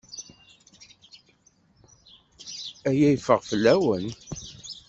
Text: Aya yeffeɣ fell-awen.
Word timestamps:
Aya 2.89 3.09
yeffeɣ 3.11 3.39
fell-awen. 3.49 4.07